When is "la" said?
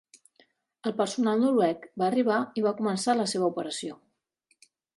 3.21-3.29